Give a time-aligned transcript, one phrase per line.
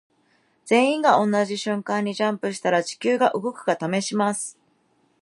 [0.65, 4.57] 全員が同じ瞬間にジャンプしたら地球が動くか試します。